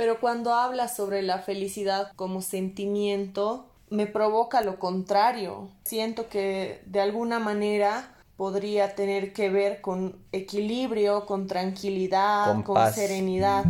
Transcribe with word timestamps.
Pero 0.00 0.18
cuando 0.18 0.54
hablas 0.54 0.96
sobre 0.96 1.20
la 1.20 1.40
felicidad 1.40 2.12
como 2.16 2.40
sentimiento, 2.40 3.66
me 3.90 4.06
provoca 4.06 4.62
lo 4.62 4.78
contrario. 4.78 5.68
Siento 5.84 6.30
que 6.30 6.80
de 6.86 7.02
alguna 7.02 7.38
manera 7.38 8.14
podría 8.38 8.94
tener 8.94 9.34
que 9.34 9.50
ver 9.50 9.82
con 9.82 10.16
equilibrio, 10.32 11.26
con 11.26 11.46
tranquilidad, 11.46 12.64
con, 12.64 12.94
serenidad. 12.94 13.66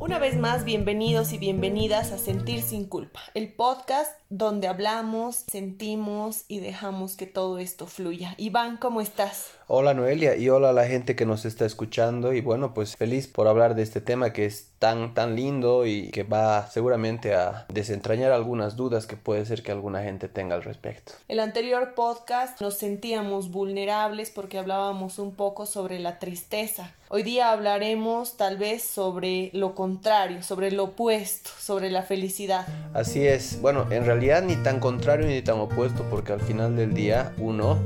Una 0.00 0.18
vez 0.18 0.38
más, 0.38 0.64
bienvenidos 0.64 1.34
y 1.34 1.36
bienvenidas 1.36 2.12
a 2.12 2.16
Sentir 2.16 2.62
sin 2.62 2.86
culpa, 2.86 3.20
el 3.34 3.52
podcast 3.52 4.18
donde 4.30 4.66
hablamos, 4.66 5.44
sentimos 5.50 6.44
y 6.48 6.60
dejamos 6.60 7.16
que 7.16 7.26
todo 7.26 7.58
esto 7.58 7.86
fluya. 7.86 8.34
Iván, 8.38 8.78
¿cómo 8.78 9.02
estás? 9.02 9.57
Hola 9.70 9.92
Noelia 9.92 10.34
y 10.34 10.48
hola 10.48 10.70
a 10.70 10.72
la 10.72 10.86
gente 10.86 11.14
que 11.14 11.26
nos 11.26 11.44
está 11.44 11.66
escuchando 11.66 12.32
y 12.32 12.40
bueno 12.40 12.72
pues 12.72 12.96
feliz 12.96 13.26
por 13.26 13.48
hablar 13.48 13.74
de 13.74 13.82
este 13.82 14.00
tema 14.00 14.32
que 14.32 14.46
es 14.46 14.68
tan 14.78 15.12
tan 15.12 15.36
lindo 15.36 15.84
y 15.84 16.08
que 16.08 16.22
va 16.22 16.66
seguramente 16.70 17.34
a 17.34 17.66
desentrañar 17.68 18.32
algunas 18.32 18.76
dudas 18.76 19.06
que 19.06 19.16
puede 19.16 19.44
ser 19.44 19.62
que 19.62 19.70
alguna 19.70 20.02
gente 20.02 20.26
tenga 20.26 20.54
al 20.54 20.62
respecto. 20.62 21.12
El 21.28 21.38
anterior 21.38 21.92
podcast 21.94 22.62
nos 22.62 22.78
sentíamos 22.78 23.50
vulnerables 23.50 24.30
porque 24.30 24.56
hablábamos 24.56 25.18
un 25.18 25.34
poco 25.34 25.66
sobre 25.66 25.98
la 25.98 26.18
tristeza. 26.18 26.94
Hoy 27.10 27.22
día 27.22 27.52
hablaremos 27.52 28.38
tal 28.38 28.56
vez 28.56 28.82
sobre 28.82 29.50
lo 29.52 29.74
contrario, 29.74 30.42
sobre 30.42 30.70
lo 30.70 30.84
opuesto, 30.84 31.50
sobre 31.58 31.90
la 31.90 32.04
felicidad. 32.04 32.66
Así 32.94 33.26
es, 33.26 33.60
bueno 33.60 33.86
en 33.90 34.06
realidad 34.06 34.42
ni 34.42 34.56
tan 34.56 34.80
contrario 34.80 35.26
ni 35.26 35.42
tan 35.42 35.58
opuesto, 35.58 36.06
porque 36.08 36.32
al 36.32 36.40
final 36.40 36.74
del 36.74 36.94
día 36.94 37.34
uno 37.36 37.76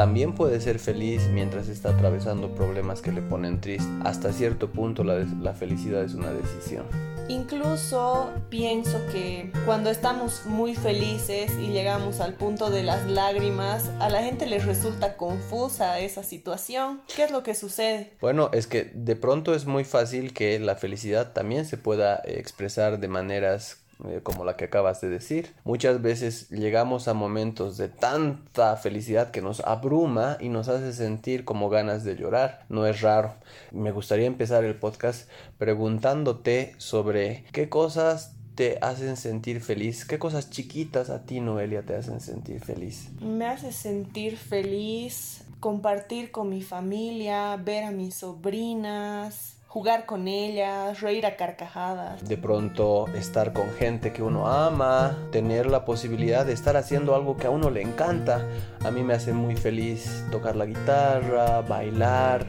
también 0.00 0.34
puede 0.34 0.62
ser 0.62 0.78
feliz 0.78 1.28
mientras 1.30 1.68
está 1.68 1.90
atravesando 1.90 2.54
problemas 2.54 3.02
que 3.02 3.12
le 3.12 3.20
ponen 3.20 3.60
triste. 3.60 3.86
Hasta 4.02 4.32
cierto 4.32 4.70
punto 4.70 5.04
la, 5.04 5.26
la, 5.42 5.52
felicidad 5.52 6.02
es 6.02 6.14
una 6.14 6.32
decisión. 6.32 6.86
Incluso 7.28 8.30
pienso 8.48 8.98
que 9.12 9.52
cuando 9.66 9.90
estamos 9.90 10.46
muy 10.46 10.74
felices 10.74 11.52
y 11.60 11.66
llegamos 11.66 12.20
al 12.20 12.32
punto 12.32 12.70
de 12.70 12.82
las 12.82 13.10
lágrimas, 13.10 13.90
a 14.00 14.08
la 14.08 14.22
gente 14.22 14.46
les 14.46 14.64
resulta 14.64 15.18
confusa 15.18 15.98
esa 15.98 16.22
situación. 16.22 17.02
¿Qué 17.14 17.24
es 17.24 17.30
lo 17.30 17.42
que 17.42 17.54
sucede? 17.54 18.14
Bueno, 18.22 18.48
es 18.54 18.66
que 18.66 18.90
de 18.94 19.16
pronto 19.16 19.54
es 19.54 19.66
muy 19.66 19.84
fácil 19.84 20.32
que 20.32 20.58
la 20.60 20.76
felicidad 20.76 21.34
también 21.34 21.66
se 21.66 21.76
pueda 21.76 22.22
expresar 22.24 23.00
de 23.00 23.08
maneras 23.08 23.76
eh, 24.08 24.20
como 24.22 24.44
la 24.44 24.56
que 24.56 24.64
acabas 24.64 25.00
de 25.00 25.08
decir. 25.08 25.54
Muchas 25.64 26.02
veces 26.02 26.50
llegamos 26.50 27.08
a 27.08 27.14
momentos 27.14 27.76
de 27.76 27.88
tanta 27.88 28.76
felicidad 28.76 29.30
que 29.30 29.42
nos 29.42 29.60
abruma 29.60 30.36
y 30.40 30.48
nos 30.48 30.68
hace 30.68 30.92
sentir 30.92 31.44
como 31.44 31.68
ganas 31.68 32.04
de 32.04 32.16
llorar. 32.16 32.64
No 32.68 32.86
es 32.86 33.00
raro. 33.00 33.34
Me 33.70 33.92
gustaría 33.92 34.26
empezar 34.26 34.64
el 34.64 34.74
podcast 34.74 35.28
preguntándote 35.58 36.74
sobre 36.78 37.44
qué 37.52 37.68
cosas 37.68 38.36
te 38.54 38.78
hacen 38.82 39.16
sentir 39.16 39.62
feliz? 39.62 40.04
¿Qué 40.04 40.18
cosas 40.18 40.50
chiquitas 40.50 41.08
a 41.08 41.24
ti, 41.24 41.40
Noelia, 41.40 41.82
te 41.82 41.94
hacen 41.94 42.20
sentir 42.20 42.60
feliz? 42.60 43.08
Me 43.20 43.46
hace 43.46 43.72
sentir 43.72 44.36
feliz 44.36 45.44
compartir 45.60 46.30
con 46.30 46.48
mi 46.48 46.62
familia, 46.62 47.56
ver 47.56 47.84
a 47.84 47.90
mis 47.90 48.16
sobrinas, 48.16 49.56
jugar 49.70 50.04
con 50.04 50.26
ellas, 50.26 51.00
reír 51.00 51.24
a 51.26 51.36
carcajadas. 51.36 52.28
De 52.28 52.36
pronto 52.36 53.06
estar 53.14 53.52
con 53.52 53.70
gente 53.70 54.12
que 54.12 54.20
uno 54.20 54.48
ama, 54.48 55.16
tener 55.30 55.66
la 55.66 55.84
posibilidad 55.84 56.44
de 56.44 56.52
estar 56.52 56.76
haciendo 56.76 57.14
algo 57.14 57.36
que 57.36 57.46
a 57.46 57.50
uno 57.50 57.70
le 57.70 57.80
encanta. 57.80 58.44
A 58.84 58.90
mí 58.90 59.04
me 59.04 59.14
hace 59.14 59.32
muy 59.32 59.54
feliz 59.54 60.26
tocar 60.32 60.56
la 60.56 60.66
guitarra, 60.66 61.60
bailar. 61.60 62.46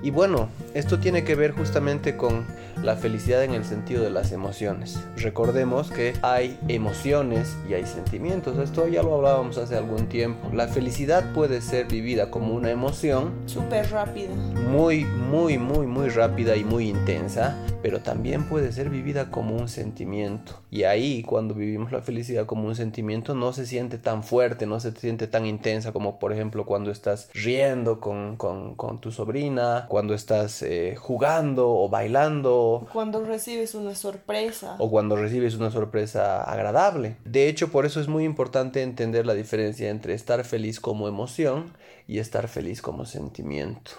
Y 0.00 0.10
bueno, 0.10 0.48
esto 0.74 0.98
tiene 0.98 1.24
que 1.24 1.34
ver 1.34 1.52
justamente 1.52 2.16
con 2.16 2.46
la 2.82 2.96
felicidad 2.96 3.44
en 3.44 3.54
el 3.54 3.64
sentido 3.64 4.02
de 4.02 4.10
las 4.10 4.32
emociones. 4.32 4.98
Recordemos 5.16 5.90
que 5.90 6.14
hay 6.22 6.58
emociones 6.68 7.56
y 7.68 7.74
hay 7.74 7.84
sentimientos. 7.84 8.56
Esto 8.58 8.88
ya 8.88 9.02
lo 9.02 9.16
hablábamos 9.16 9.58
hace 9.58 9.76
algún 9.76 10.08
tiempo. 10.08 10.48
La 10.52 10.68
felicidad 10.68 11.32
puede 11.34 11.60
ser 11.60 11.86
vivida 11.86 12.30
como 12.30 12.54
una 12.54 12.70
emoción. 12.70 13.32
Súper 13.46 13.90
rápida. 13.90 14.34
Muy, 14.34 15.04
muy, 15.04 15.58
muy, 15.58 15.86
muy 15.86 16.08
rápida 16.08 16.56
y 16.56 16.64
muy 16.64 16.88
intensa. 16.88 17.56
Pero 17.82 18.00
también 18.00 18.44
puede 18.44 18.72
ser 18.72 18.90
vivida 18.90 19.30
como 19.30 19.56
un 19.56 19.68
sentimiento. 19.68 20.60
Y 20.70 20.84
ahí, 20.84 21.22
cuando 21.22 21.54
vivimos 21.54 21.92
la 21.92 22.02
felicidad 22.02 22.46
como 22.46 22.68
un 22.68 22.76
sentimiento, 22.76 23.34
no 23.34 23.52
se 23.52 23.66
siente 23.66 23.98
tan 23.98 24.22
fuerte, 24.22 24.66
no 24.66 24.80
se 24.80 24.92
siente 24.92 25.26
tan 25.26 25.46
intensa 25.46 25.92
como, 25.92 26.18
por 26.18 26.32
ejemplo, 26.32 26.66
cuando 26.66 26.90
estás 26.90 27.30
riendo 27.32 27.98
con, 28.00 28.36
con, 28.36 28.74
con 28.74 29.00
tu 29.00 29.10
sobrina, 29.10 29.86
cuando 29.88 30.12
estás 30.12 30.59
eh, 30.62 30.96
jugando 30.96 31.70
o 31.70 31.88
bailando 31.88 32.86
cuando 32.92 33.24
recibes 33.24 33.74
una 33.74 33.94
sorpresa. 33.94 34.76
O 34.78 34.90
cuando 34.90 35.16
recibes 35.16 35.54
una 35.54 35.70
sorpresa 35.70 36.42
agradable. 36.42 37.16
De 37.24 37.48
hecho, 37.48 37.70
por 37.70 37.86
eso 37.86 38.00
es 38.00 38.08
muy 38.08 38.24
importante 38.24 38.82
entender 38.82 39.26
la 39.26 39.34
diferencia 39.34 39.90
entre 39.90 40.14
estar 40.14 40.44
feliz 40.44 40.80
como 40.80 41.08
emoción 41.08 41.72
y 42.06 42.18
estar 42.18 42.48
feliz 42.48 42.82
como 42.82 43.04
sentimiento. 43.04 43.92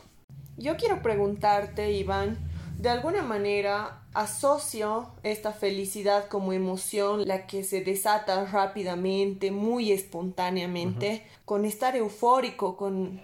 Yo 0.58 0.78
quiero 0.78 1.02
preguntarte, 1.02 1.92
Iván, 1.92 2.38
de 2.78 2.90
alguna 2.90 3.22
manera 3.22 4.02
asocio 4.14 5.12
esta 5.24 5.54
felicidad 5.54 6.28
como 6.28 6.52
emoción, 6.52 7.28
la 7.28 7.48
que 7.48 7.64
se 7.64 7.82
desata 7.82 8.46
rápidamente, 8.46 9.52
muy 9.52 9.92
espontáneamente, 9.92 11.26
con 11.46 11.66
estar 11.66 11.96
eufórico, 11.96 12.76
con 12.76 13.22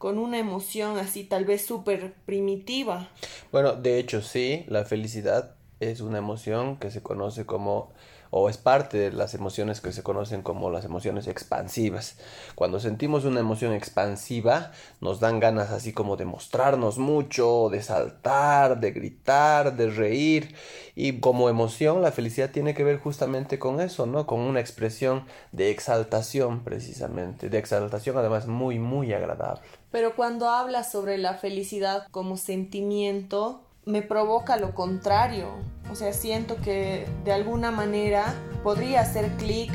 con 0.00 0.16
una 0.16 0.38
emoción 0.38 0.96
así 0.96 1.24
tal 1.24 1.44
vez 1.44 1.66
súper 1.66 2.14
primitiva. 2.24 3.10
Bueno, 3.52 3.74
de 3.74 3.98
hecho 3.98 4.22
sí, 4.22 4.64
la 4.66 4.86
felicidad 4.86 5.56
es 5.78 6.00
una 6.00 6.16
emoción 6.16 6.78
que 6.78 6.90
se 6.90 7.02
conoce 7.02 7.44
como 7.44 7.92
o 8.30 8.48
es 8.48 8.56
parte 8.56 8.98
de 8.98 9.12
las 9.12 9.34
emociones 9.34 9.80
que 9.80 9.92
se 9.92 10.02
conocen 10.02 10.42
como 10.42 10.70
las 10.70 10.84
emociones 10.84 11.26
expansivas. 11.26 12.16
Cuando 12.54 12.80
sentimos 12.80 13.24
una 13.24 13.40
emoción 13.40 13.72
expansiva, 13.72 14.72
nos 15.00 15.20
dan 15.20 15.40
ganas 15.40 15.70
así 15.70 15.92
como 15.92 16.16
de 16.16 16.24
mostrarnos 16.24 16.98
mucho, 16.98 17.68
de 17.70 17.82
saltar, 17.82 18.80
de 18.80 18.92
gritar, 18.92 19.76
de 19.76 19.90
reír. 19.90 20.54
Y 20.94 21.20
como 21.20 21.48
emoción, 21.48 22.02
la 22.02 22.12
felicidad 22.12 22.50
tiene 22.50 22.74
que 22.74 22.84
ver 22.84 22.98
justamente 22.98 23.58
con 23.58 23.80
eso, 23.80 24.06
¿no? 24.06 24.26
Con 24.26 24.40
una 24.40 24.60
expresión 24.60 25.24
de 25.52 25.70
exaltación 25.70 26.62
precisamente, 26.62 27.48
de 27.48 27.58
exaltación 27.58 28.16
además 28.16 28.46
muy, 28.46 28.78
muy 28.78 29.12
agradable. 29.12 29.62
Pero 29.90 30.14
cuando 30.14 30.48
hablas 30.48 30.92
sobre 30.92 31.18
la 31.18 31.34
felicidad 31.34 32.06
como 32.10 32.36
sentimiento, 32.36 33.62
me 33.84 34.02
provoca 34.02 34.56
lo 34.56 34.74
contrario. 34.74 35.48
O 35.90 35.94
sea, 35.94 36.12
siento 36.12 36.56
que 36.56 37.06
de 37.24 37.32
alguna 37.32 37.70
manera 37.70 38.34
podría 38.62 39.00
hacer 39.00 39.28
clic, 39.38 39.72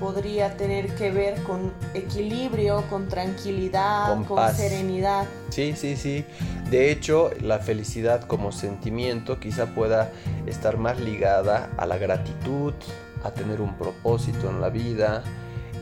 podría 0.00 0.56
tener 0.56 0.94
que 0.96 1.10
ver 1.10 1.42
con 1.44 1.72
equilibrio, 1.94 2.84
con 2.90 3.08
tranquilidad, 3.08 4.24
con, 4.26 4.54
serenidad. 4.54 5.26
Sí, 5.48 5.74
sí, 5.76 5.96
sí. 5.96 6.24
De 6.70 6.90
hecho, 6.90 7.30
la 7.40 7.60
felicidad 7.60 8.22
como 8.24 8.52
sentimiento 8.52 9.40
quizá 9.40 9.66
pueda 9.74 10.10
estar 10.46 10.76
más 10.76 11.00
ligada 11.00 11.70
a 11.76 11.86
la 11.86 11.96
gratitud, 11.96 12.74
a 13.22 13.30
tener 13.30 13.60
un 13.60 13.76
propósito 13.78 14.50
en 14.50 14.60
la 14.60 14.68
vida, 14.68 15.22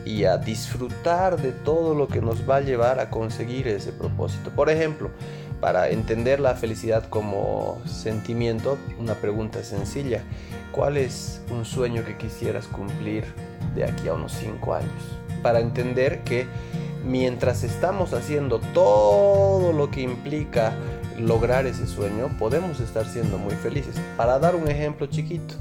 y 0.05 0.25
a 0.25 0.37
disfrutar 0.37 1.41
de 1.41 1.51
todo 1.51 1.95
lo 1.95 2.07
que 2.07 2.21
nos 2.21 2.47
va 2.49 2.57
a 2.57 2.61
llevar 2.61 2.99
a 2.99 3.09
conseguir 3.09 3.67
ese 3.67 3.91
propósito. 3.91 4.49
Por 4.51 4.69
ejemplo, 4.69 5.11
para 5.61 5.89
entender 5.89 6.39
la 6.39 6.55
felicidad 6.55 7.07
como 7.09 7.81
sentimiento, 7.85 8.77
una 8.99 9.15
pregunta 9.15 9.63
sencilla. 9.63 10.21
¿Cuál 10.73 10.97
es 10.97 11.41
un 11.51 11.63
sueño 11.63 12.03
que 12.03 12.17
quisieras 12.17 12.67
cumplir 12.67 13.23
de 13.75 13.85
aquí 13.85 14.07
a 14.09 14.13
unos 14.13 14.33
5 14.33 14.73
años? 14.73 14.91
Para 15.41 15.61
entender 15.61 16.23
que 16.23 16.47
mientras 17.05 17.63
estamos 17.63 18.13
haciendo 18.13 18.59
todo 18.73 19.71
lo 19.71 19.89
que 19.89 20.01
implica 20.01 20.73
lograr 21.17 21.65
ese 21.65 21.87
sueño, 21.87 22.29
podemos 22.39 22.79
estar 22.79 23.05
siendo 23.05 23.37
muy 23.37 23.53
felices. 23.53 23.95
Para 24.17 24.39
dar 24.39 24.55
un 24.55 24.67
ejemplo 24.67 25.07
chiquito, 25.07 25.55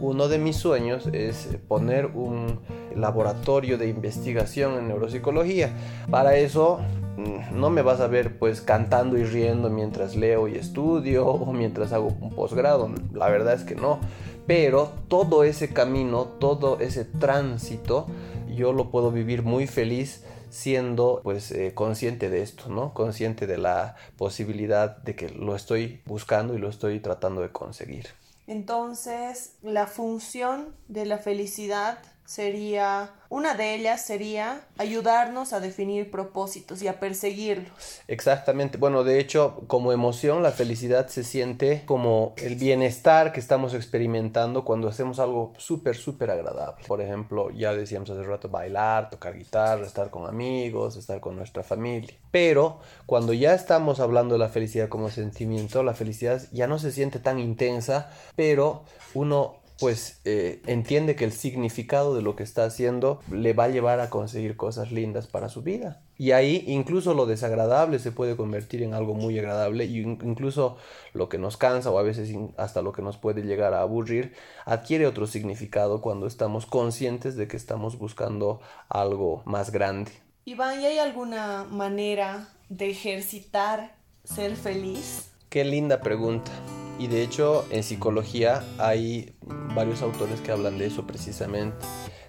uno 0.00 0.28
de 0.28 0.38
mis 0.38 0.56
sueños 0.56 1.08
es 1.12 1.48
poner 1.66 2.06
un 2.06 2.60
laboratorio 2.96 3.78
de 3.78 3.88
investigación 3.88 4.78
en 4.78 4.88
neuropsicología. 4.88 5.70
Para 6.10 6.36
eso 6.36 6.80
Mm, 7.18 7.58
no 7.58 7.68
me 7.68 7.82
vas 7.82 7.98
a 7.98 8.06
ver 8.06 8.38
pues 8.38 8.60
cantando 8.60 9.18
y 9.18 9.24
riendo 9.24 9.70
mientras 9.70 10.14
leo 10.14 10.46
y 10.46 10.54
estudio 10.54 11.26
o 11.26 11.52
mientras 11.52 11.92
hago 11.92 12.16
un 12.20 12.30
posgrado, 12.30 12.88
la 13.12 13.28
verdad 13.28 13.54
es 13.54 13.64
que 13.64 13.74
no, 13.74 13.98
pero 14.46 14.92
todo 15.08 15.42
ese 15.42 15.72
camino, 15.72 16.26
todo 16.26 16.78
ese 16.78 17.04
tránsito, 17.04 18.06
yo 18.54 18.72
lo 18.72 18.92
puedo 18.92 19.10
vivir 19.10 19.42
muy 19.42 19.66
feliz 19.66 20.22
siendo 20.48 21.20
pues 21.24 21.50
eh, 21.50 21.72
consciente 21.74 22.30
de 22.30 22.42
esto, 22.42 22.68
¿no? 22.68 22.94
Consciente 22.94 23.48
de 23.48 23.58
la 23.58 23.96
posibilidad 24.16 24.96
de 24.98 25.16
que 25.16 25.28
lo 25.28 25.56
estoy 25.56 26.00
buscando 26.06 26.54
y 26.54 26.58
lo 26.58 26.68
estoy 26.68 27.00
tratando 27.00 27.40
de 27.40 27.50
conseguir. 27.50 28.06
Entonces, 28.46 29.56
la 29.62 29.86
función 29.86 30.74
de 30.86 31.04
la 31.04 31.18
felicidad 31.18 31.98
sería, 32.28 33.10
una 33.30 33.54
de 33.54 33.74
ellas 33.74 34.04
sería 34.04 34.60
ayudarnos 34.76 35.54
a 35.54 35.60
definir 35.60 36.10
propósitos 36.10 36.82
y 36.82 36.86
a 36.86 37.00
perseguirlos. 37.00 38.02
Exactamente. 38.06 38.76
Bueno, 38.76 39.02
de 39.02 39.18
hecho, 39.18 39.62
como 39.66 39.92
emoción, 39.92 40.42
la 40.42 40.50
felicidad 40.50 41.08
se 41.08 41.24
siente 41.24 41.84
como 41.86 42.34
el 42.36 42.56
bienestar 42.56 43.32
que 43.32 43.40
estamos 43.40 43.72
experimentando 43.72 44.66
cuando 44.66 44.88
hacemos 44.88 45.20
algo 45.20 45.54
súper, 45.56 45.96
súper 45.96 46.30
agradable. 46.30 46.84
Por 46.86 47.00
ejemplo, 47.00 47.50
ya 47.50 47.72
decíamos 47.72 48.10
hace 48.10 48.22
rato, 48.22 48.50
bailar, 48.50 49.08
tocar 49.08 49.34
guitarra, 49.34 49.86
estar 49.86 50.10
con 50.10 50.28
amigos, 50.28 50.96
estar 50.96 51.20
con 51.20 51.34
nuestra 51.34 51.62
familia. 51.62 52.14
Pero 52.30 52.80
cuando 53.06 53.32
ya 53.32 53.54
estamos 53.54 54.00
hablando 54.00 54.34
de 54.34 54.40
la 54.40 54.50
felicidad 54.50 54.90
como 54.90 55.08
sentimiento, 55.08 55.82
la 55.82 55.94
felicidad 55.94 56.42
ya 56.52 56.66
no 56.66 56.78
se 56.78 56.92
siente 56.92 57.20
tan 57.20 57.38
intensa, 57.38 58.10
pero 58.36 58.84
uno 59.14 59.57
pues 59.78 60.20
eh, 60.24 60.60
entiende 60.66 61.14
que 61.14 61.24
el 61.24 61.32
significado 61.32 62.14
de 62.14 62.22
lo 62.22 62.34
que 62.34 62.42
está 62.42 62.64
haciendo 62.64 63.20
le 63.30 63.52
va 63.52 63.64
a 63.64 63.68
llevar 63.68 64.00
a 64.00 64.10
conseguir 64.10 64.56
cosas 64.56 64.90
lindas 64.90 65.26
para 65.26 65.48
su 65.48 65.62
vida. 65.62 66.02
Y 66.16 66.32
ahí 66.32 66.64
incluso 66.66 67.14
lo 67.14 67.26
desagradable 67.26 68.00
se 68.00 68.10
puede 68.10 68.36
convertir 68.36 68.82
en 68.82 68.92
algo 68.92 69.14
muy 69.14 69.38
agradable 69.38 69.84
y 69.84 70.00
incluso 70.00 70.76
lo 71.12 71.28
que 71.28 71.38
nos 71.38 71.56
cansa 71.56 71.92
o 71.92 71.98
a 71.98 72.02
veces 72.02 72.34
hasta 72.56 72.82
lo 72.82 72.92
que 72.92 73.02
nos 73.02 73.18
puede 73.18 73.42
llegar 73.42 73.72
a 73.72 73.82
aburrir 73.82 74.34
adquiere 74.64 75.06
otro 75.06 75.28
significado 75.28 76.00
cuando 76.00 76.26
estamos 76.26 76.66
conscientes 76.66 77.36
de 77.36 77.46
que 77.46 77.56
estamos 77.56 77.98
buscando 77.98 78.60
algo 78.88 79.42
más 79.44 79.70
grande. 79.70 80.10
Iván, 80.44 80.80
¿y 80.80 80.86
hay 80.86 80.98
alguna 80.98 81.64
manera 81.70 82.48
de 82.68 82.90
ejercitar 82.90 83.94
ser 84.24 84.56
feliz? 84.56 85.30
Qué 85.48 85.64
linda 85.64 86.00
pregunta. 86.00 86.50
Y 86.98 87.06
de 87.06 87.22
hecho 87.22 87.64
en 87.70 87.84
psicología 87.84 88.64
hay 88.78 89.36
varios 89.78 90.02
autores 90.02 90.40
que 90.40 90.50
hablan 90.50 90.76
de 90.76 90.86
eso 90.86 91.06
precisamente, 91.06 91.86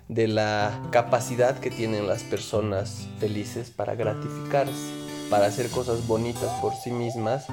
de 0.08 0.28
la 0.28 0.84
capacidad 0.92 1.58
que 1.58 1.72
tienen 1.72 2.08
las 2.08 2.22
personas 2.22 3.08
felices 3.20 3.72
para 3.72 3.96
gratificarse, 3.96 4.94
para 5.32 5.48
hacer 5.48 5.68
cosas 5.72 6.06
bonitas 6.06 6.52
por 6.62 6.76
sí 6.76 6.92
mismas 6.92 7.48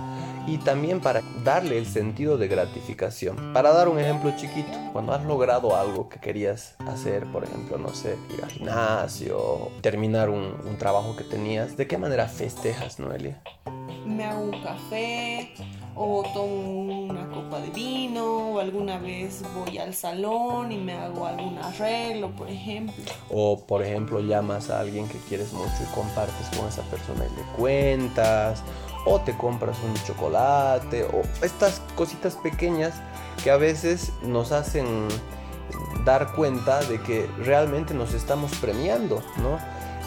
y 0.46 0.58
también 0.58 1.00
para 1.00 1.22
darle 1.44 1.78
el 1.78 1.86
sentido 1.86 2.36
de 2.36 2.46
gratificación. 2.46 3.54
Para 3.54 3.72
dar 3.72 3.88
un 3.88 3.98
ejemplo 3.98 4.34
chiquito, 4.36 4.70
cuando 4.92 5.14
has 5.14 5.24
logrado 5.24 5.74
algo 5.74 6.10
que 6.10 6.20
querías 6.20 6.76
hacer, 6.86 7.24
por 7.32 7.44
ejemplo, 7.44 7.78
no 7.78 7.94
sé, 7.94 8.18
ir 8.34 8.44
al 8.44 8.50
gimnasio, 8.50 9.70
terminar 9.80 10.28
un, 10.28 10.56
un 10.66 10.76
trabajo 10.76 11.16
que 11.16 11.24
tenías, 11.24 11.78
¿de 11.78 11.86
qué 11.86 11.96
manera 11.96 12.28
festejas, 12.28 12.98
Noelia? 12.98 13.40
Me 14.04 14.24
hago 14.24 14.42
un 14.42 14.62
café, 14.62 15.54
o 15.96 16.22
tomo 16.34 17.06
una 17.08 17.26
copa 17.30 17.55
alguna 18.66 18.98
vez 18.98 19.42
voy 19.54 19.78
al 19.78 19.94
salón 19.94 20.72
y 20.72 20.76
me 20.76 20.92
hago 20.92 21.26
algún 21.26 21.56
arreglo, 21.58 22.30
por 22.32 22.50
ejemplo. 22.50 23.04
O 23.30 23.64
por 23.64 23.82
ejemplo 23.82 24.20
llamas 24.20 24.70
a 24.70 24.80
alguien 24.80 25.08
que 25.08 25.18
quieres 25.28 25.52
mucho 25.52 25.70
y 25.82 25.94
compartes 25.94 26.48
con 26.56 26.68
esa 26.68 26.82
persona 26.82 27.24
y 27.26 27.36
le 27.36 27.42
cuentas 27.56 28.62
o 29.04 29.20
te 29.20 29.36
compras 29.36 29.76
un 29.84 29.94
chocolate 30.04 31.04
o 31.04 31.22
estas 31.42 31.80
cositas 31.94 32.34
pequeñas 32.34 32.94
que 33.42 33.50
a 33.52 33.56
veces 33.56 34.12
nos 34.22 34.50
hacen 34.50 35.06
dar 36.04 36.32
cuenta 36.34 36.82
de 36.84 37.00
que 37.00 37.26
realmente 37.38 37.94
nos 37.94 38.14
estamos 38.14 38.52
premiando, 38.56 39.22
¿no? 39.36 39.58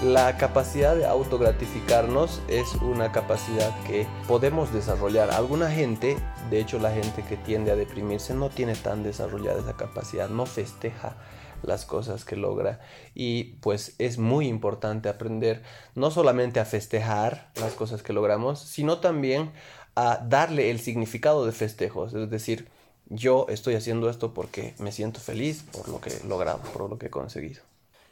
La 0.03 0.37
capacidad 0.37 0.95
de 0.95 1.05
autogratificarnos 1.05 2.41
es 2.47 2.73
una 2.75 3.11
capacidad 3.11 3.77
que 3.83 4.07
podemos 4.29 4.73
desarrollar. 4.73 5.29
Alguna 5.29 5.69
gente, 5.69 6.15
de 6.49 6.61
hecho 6.61 6.79
la 6.79 6.93
gente 6.93 7.21
que 7.23 7.35
tiende 7.35 7.71
a 7.71 7.75
deprimirse, 7.75 8.33
no 8.33 8.49
tiene 8.49 8.75
tan 8.75 9.03
desarrollada 9.03 9.59
esa 9.59 9.75
capacidad, 9.75 10.29
no 10.29 10.45
festeja 10.45 11.17
las 11.63 11.83
cosas 11.83 12.23
que 12.23 12.37
logra 12.37 12.79
y 13.13 13.55
pues 13.55 13.95
es 13.97 14.17
muy 14.17 14.47
importante 14.47 15.09
aprender 15.09 15.63
no 15.95 16.11
solamente 16.11 16.61
a 16.61 16.65
festejar 16.65 17.51
las 17.59 17.73
cosas 17.73 18.01
que 18.01 18.13
logramos, 18.13 18.61
sino 18.61 18.99
también 18.99 19.51
a 19.95 20.25
darle 20.25 20.71
el 20.71 20.79
significado 20.79 21.45
de 21.45 21.51
festejos, 21.51 22.13
es 22.13 22.29
decir, 22.29 22.69
yo 23.09 23.47
estoy 23.49 23.75
haciendo 23.75 24.09
esto 24.09 24.33
porque 24.33 24.75
me 24.79 24.93
siento 24.93 25.19
feliz 25.19 25.65
por 25.73 25.89
lo 25.89 25.99
que 25.99 26.11
he 26.11 26.23
logrado, 26.25 26.59
por 26.71 26.89
lo 26.89 26.97
que 26.97 27.07
he 27.07 27.09
conseguido. 27.09 27.68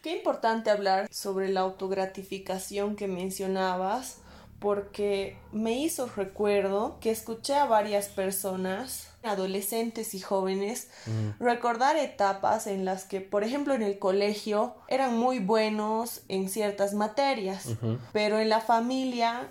Qué 0.07 0.15
importante 0.15 0.69
hablar 0.69 1.09
sobre 1.12 1.50
la 1.50 1.59
autogratificación 1.59 2.95
que 2.95 3.09
mencionabas, 3.09 4.19
porque 4.57 5.36
me 5.51 5.74
hizo 5.74 6.09
recuerdo 6.15 6.98
que 7.01 7.12
escuché 7.12 7.56
a 7.56 7.65
varias 7.65 8.07
personas, 8.07 9.09
adolescentes 9.21 10.13
y 10.13 10.21
jóvenes, 10.21 10.88
mm. 11.07 11.44
recordar 11.44 11.98
etapas 11.98 12.68
en 12.68 12.86
las 12.86 13.04
que, 13.04 13.19
por 13.19 13.44
ejemplo, 13.44 13.74
en 13.74 13.81
el 13.81 14.00
colegio 14.00 14.75
eran 14.88 15.18
muy 15.18 15.39
buenos 15.39 16.21
en 16.30 16.48
ciertas 16.48 16.94
materias, 16.94 17.65
pero 18.13 18.39
en 18.39 18.48
la 18.48 18.62
familia 18.62 19.50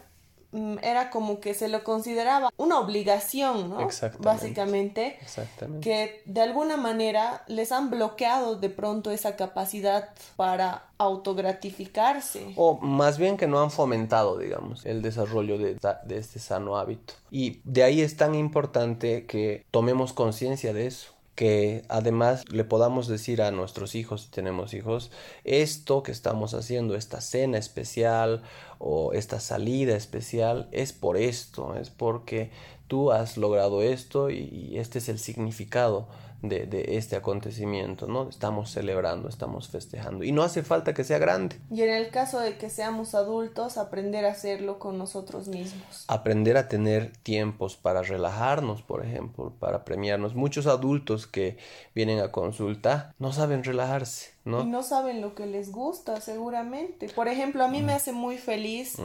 era 0.83 1.11
como 1.11 1.41
que 1.41 1.55
se 1.55 1.69
lo 1.69 1.85
consideraba 1.85 2.51
una 2.57 2.79
obligación, 2.79 3.71
¿no? 3.71 3.89
Básicamente. 4.21 5.19
Exactamente. 5.21 5.89
Que 5.89 6.23
de 6.25 6.41
alguna 6.41 6.77
manera 6.77 7.45
les 7.47 7.73
han 7.73 7.91
bloqueado 7.91 8.57
de 8.57 8.71
pronto 8.71 9.11
esa 9.11 9.37
capacidad 9.37 10.11
para 10.37 10.85
autogratificarse. 10.99 12.53
O 12.57 12.79
más 12.79 13.19
bien 13.19 13.37
que 13.37 13.47
no 13.47 13.61
han 13.61 13.71
fomentado, 13.71 14.39
digamos, 14.39 14.87
el 14.87 15.03
desarrollo 15.03 15.59
de, 15.59 15.79
de 16.05 16.19
este 16.19 16.39
sano 16.39 16.77
hábito. 16.77 17.15
Y 17.31 17.61
de 17.65 17.83
ahí 17.83 18.01
es 18.01 18.17
tan 18.17 18.35
importante 18.35 19.27
que 19.27 19.65
tomemos 19.71 20.13
conciencia 20.13 20.73
de 20.73 20.87
eso 20.87 21.16
que 21.37 21.85
además 21.89 22.45
le 22.51 22.65
podamos 22.65 23.07
decir 23.07 23.43
a 23.43 23.53
nuestros 23.53 23.95
hijos, 23.95 24.23
si 24.23 24.31
tenemos 24.31 24.75
hijos, 24.75 25.13
esto 25.45 26.03
que 26.03 26.11
estamos 26.11 26.55
haciendo, 26.55 26.97
esta 26.97 27.21
cena 27.21 27.59
especial 27.59 28.43
o 28.79 29.13
esta 29.13 29.39
salida 29.39 29.95
especial, 29.95 30.69
es 30.73 30.93
por 30.93 31.17
esto, 31.17 31.77
es 31.77 31.91
porque 31.91 32.51
tú 32.89 33.13
has 33.13 33.37
logrado 33.37 33.83
esto 33.83 34.31
y 34.31 34.73
este 34.77 34.99
es 34.99 35.09
el 35.09 35.19
significado 35.19 36.09
de, 36.43 36.97
este 36.97 37.17
acontecimiento, 37.17 38.07
¿no? 38.07 38.29
Estamos 38.29 38.71
celebrando, 38.71 39.29
estamos 39.29 39.69
festejando. 39.69 40.25
Y 40.25 40.33
no 40.33 40.43
hace 40.43 40.63
falta 40.63 40.95
que 40.95 41.05
sea 41.05 41.19
grande. 41.19 41.57
Y 41.71 41.83
en 41.83 41.91
el 41.91 42.11
caso 42.11 42.41
de 42.41 42.57
que 42.59 42.71
seamos 42.71 43.15
adultos, 43.15 43.79
aprender 43.79 44.25
a 44.25 44.33
hacerlo 44.33 44.79
con 44.79 44.99
nosotros 44.99 45.49
mismos. 45.49 46.05
Aprender 46.09 46.57
a 46.57 46.69
tener 46.69 47.13
tiempos 47.23 47.77
para 47.77 48.03
relajarnos, 48.03 48.83
por 48.83 49.05
ejemplo, 49.05 49.53
para 49.59 49.85
premiarnos. 49.85 50.35
Muchos 50.35 50.67
adultos 50.67 51.27
que 51.27 51.57
vienen 51.95 52.21
a 52.21 52.33
consulta 52.33 53.15
no 53.19 53.33
saben 53.33 53.65
relajarse 53.65 54.36
y 54.47 54.67
no 54.67 54.83
saben 54.85 55.21
lo 55.21 55.35
que 55.35 55.45
les 55.47 55.73
gusta, 55.73 56.21
seguramente. 56.21 57.09
Por 57.09 57.27
ejemplo, 57.27 57.65
a 57.65 57.69
mí 57.69 57.83
me 57.83 57.93
hace 57.93 58.13
muy 58.13 58.39
feliz 58.39 58.97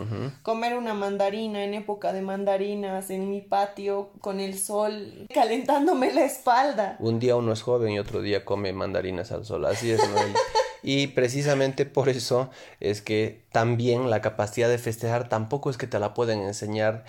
comer 0.43 0.77
una 0.77 0.93
mandarina 0.93 1.63
en 1.63 1.73
época 1.73 2.13
de 2.13 2.21
mandarinas 2.21 3.09
en 3.09 3.29
mi 3.29 3.41
patio 3.41 4.11
con 4.21 4.39
el 4.39 4.57
sol 4.57 5.27
calentándome 5.33 6.13
la 6.13 6.25
espalda. 6.25 6.95
Un 6.99 7.19
día 7.19 7.35
uno 7.35 7.53
es 7.53 7.63
joven 7.63 7.93
y 7.93 7.99
otro 7.99 8.21
día 8.21 8.45
come 8.45 8.71
mandarinas 8.71 9.31
al 9.31 9.43
sol, 9.43 9.65
así 9.65 9.91
es, 9.91 9.99
Noel. 10.09 10.33
y 10.83 11.07
precisamente 11.07 11.85
por 11.85 12.09
eso 12.09 12.49
es 12.79 13.01
que 13.01 13.43
también 13.51 14.09
la 14.09 14.21
capacidad 14.21 14.69
de 14.69 14.77
festejar 14.77 15.27
tampoco 15.27 15.71
es 15.71 15.77
que 15.77 15.87
te 15.87 15.99
la 15.99 16.13
pueden 16.13 16.41
enseñar 16.41 17.03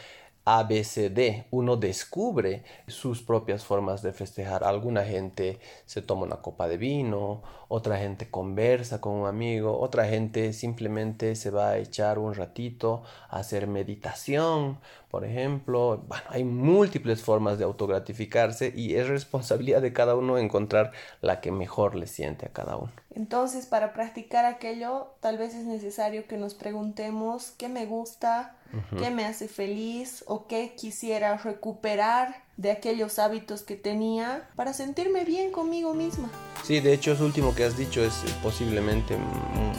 ABCD, 0.44 1.46
uno 1.50 1.76
descubre 1.76 2.64
sus 2.88 3.22
propias 3.22 3.64
formas 3.64 4.02
de 4.02 4.12
festejar. 4.12 4.64
Alguna 4.64 5.04
gente 5.04 5.60
se 5.86 6.02
toma 6.02 6.24
una 6.24 6.36
copa 6.36 6.66
de 6.66 6.76
vino, 6.76 7.42
otra 7.68 7.96
gente 7.96 8.28
conversa 8.28 9.00
con 9.00 9.12
un 9.14 9.26
amigo, 9.26 9.78
otra 9.78 10.06
gente 10.06 10.52
simplemente 10.52 11.36
se 11.36 11.50
va 11.50 11.70
a 11.70 11.78
echar 11.78 12.18
un 12.18 12.34
ratito 12.34 13.02
a 13.28 13.38
hacer 13.38 13.66
meditación, 13.66 14.78
por 15.10 15.24
ejemplo. 15.24 16.02
Bueno, 16.08 16.24
hay 16.28 16.44
múltiples 16.44 17.22
formas 17.22 17.58
de 17.58 17.64
autogratificarse 17.64 18.72
y 18.74 18.96
es 18.96 19.08
responsabilidad 19.08 19.80
de 19.80 19.92
cada 19.92 20.16
uno 20.16 20.38
encontrar 20.38 20.92
la 21.20 21.40
que 21.40 21.52
mejor 21.52 21.94
le 21.94 22.06
siente 22.06 22.46
a 22.46 22.52
cada 22.52 22.76
uno. 22.76 22.92
Entonces, 23.14 23.66
para 23.66 23.92
practicar 23.92 24.44
aquello, 24.44 25.14
tal 25.20 25.38
vez 25.38 25.54
es 25.54 25.66
necesario 25.66 26.26
que 26.26 26.36
nos 26.36 26.54
preguntemos 26.54 27.52
qué 27.52 27.68
me 27.68 27.86
gusta, 27.86 28.56
qué 28.98 29.10
me 29.10 29.24
hace 29.24 29.48
feliz 29.48 30.24
o 30.26 30.46
qué 30.46 30.74
quisiera 30.76 31.36
recuperar 31.36 32.42
de 32.56 32.70
aquellos 32.70 33.18
hábitos 33.18 33.62
que 33.62 33.76
tenía 33.76 34.48
para 34.56 34.72
sentirme 34.72 35.24
bien 35.24 35.50
conmigo 35.50 35.94
misma. 35.94 36.30
Sí, 36.62 36.80
de 36.80 36.92
hecho, 36.92 37.12
eso 37.12 37.24
último 37.24 37.54
que 37.54 37.64
has 37.64 37.76
dicho 37.76 38.04
es 38.04 38.14
posiblemente 38.42 39.16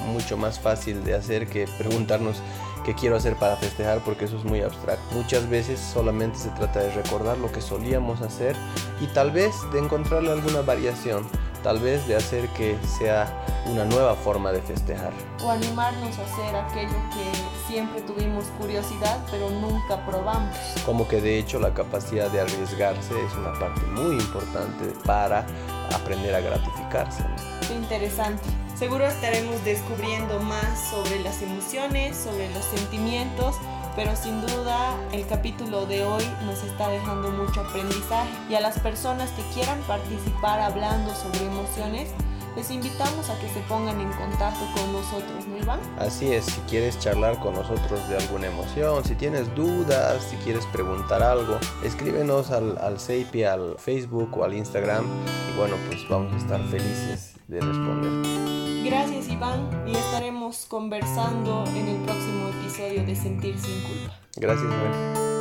mucho 0.08 0.38
más 0.38 0.60
fácil 0.60 1.04
de 1.04 1.16
hacer 1.16 1.48
que 1.48 1.68
preguntarnos 1.78 2.42
qué 2.84 2.94
quiero 2.94 3.16
hacer 3.16 3.36
para 3.36 3.56
festejar 3.56 4.00
porque 4.04 4.26
eso 4.26 4.38
es 4.38 4.44
muy 4.44 4.62
abstracto. 4.62 5.04
Muchas 5.16 5.50
veces 5.50 5.80
solamente 5.80 6.38
se 6.38 6.50
trata 6.50 6.82
de 6.82 6.92
recordar 6.92 7.38
lo 7.38 7.52
que 7.52 7.62
solíamos 7.62 8.22
hacer 8.22 8.56
y 9.02 9.08
tal 9.08 9.32
vez 9.32 9.54
de 9.72 9.80
encontrarle 9.80 10.32
alguna 10.32 10.62
variación 10.62 11.26
tal 11.64 11.80
vez 11.80 12.06
de 12.08 12.16
hacer 12.16 12.48
que 12.50 12.78
sea 13.00 13.28
una 13.66 13.86
nueva 13.86 14.16
forma 14.16 14.52
de 14.52 14.62
festejar. 14.62 15.14
O 15.42 15.50
animarnos 15.50 16.20
a 16.20 16.24
hacer 16.24 16.56
aquello 16.56 16.98
que 17.14 17.74
siempre 17.74 18.02
tuvimos 18.02 18.46
curiosidad, 18.60 19.20
pero 19.32 19.50
nunca 19.50 20.06
probamos. 20.06 20.56
Como 20.86 21.08
que 21.08 21.22
de 21.22 21.40
hecho 21.40 21.60
la 21.60 21.74
capacidad 21.74 22.30
de 22.30 22.42
arriesgarse 22.42 23.14
es 23.26 23.34
una 23.36 23.54
parte 23.54 23.82
muy 23.88 24.16
importante 24.16 24.94
para 25.06 25.46
aprender 25.94 26.36
a 26.36 26.42
gratificarse. 26.42 27.24
Qué 27.68 27.74
interesante. 27.76 28.44
Seguro 28.84 29.08
estaremos 29.08 29.64
descubriendo 29.64 30.42
más 30.42 30.90
sobre 30.90 31.18
las 31.22 31.42
emociones, 31.42 32.18
sobre 32.18 32.52
los 32.54 32.66
sentimientos, 32.66 33.56
pero 33.96 34.14
sin 34.14 34.42
duda 34.42 35.00
el 35.14 35.26
capítulo 35.26 35.86
de 35.86 36.04
hoy 36.04 36.26
nos 36.44 36.62
está 36.66 36.90
dejando 36.90 37.32
mucho 37.32 37.62
aprendizaje 37.62 38.30
y 38.50 38.56
a 38.56 38.60
las 38.60 38.78
personas 38.80 39.30
que 39.32 39.42
quieran 39.54 39.80
participar 39.84 40.60
hablando 40.60 41.16
sobre 41.16 41.46
emociones, 41.46 42.10
les 42.56 42.70
invitamos 42.72 43.30
a 43.30 43.40
que 43.40 43.50
se 43.50 43.60
pongan 43.62 44.00
en 44.00 44.12
contacto 44.12 44.66
con 44.76 44.94
nosotros, 44.94 45.48
¿no 45.48 45.58
Iván? 45.58 45.80
Así 45.98 46.32
es, 46.32 46.46
si 46.46 46.62
quieres 46.62 47.00
charlar 47.00 47.40
con 47.40 47.54
nosotros 47.54 48.08
de 48.10 48.18
alguna 48.18 48.48
emoción, 48.48 49.04
si 49.04 49.16
tienes 49.16 49.54
dudas, 49.56 50.24
si 50.24 50.36
quieres 50.38 50.66
preguntar 50.68 51.24
algo, 51.24 51.58
escríbenos 51.84 52.52
al, 52.52 52.78
al 52.78 53.00
CEIPI, 53.00 53.44
al 53.44 53.76
Facebook 53.78 54.38
o 54.38 54.44
al 54.44 54.54
Instagram 54.54 55.06
y 55.52 55.58
bueno, 55.58 55.76
pues 55.88 56.08
vamos 56.10 56.34
a 56.34 56.38
estar 56.38 56.62
felices 56.68 57.36
de 57.48 57.60
responder. 57.60 58.84
Gracias 58.86 59.30
Iván 59.30 59.70
y 59.88 59.96
estaremos 59.96 60.66
conversando 60.66 61.64
en 61.68 61.88
el 61.88 62.02
próximo 62.04 62.50
episodio 62.50 63.06
de 63.06 63.16
Sentir 63.16 63.58
sin 63.58 63.82
culpa. 63.84 64.20
Gracias, 64.36 64.68
Noel. 64.68 65.33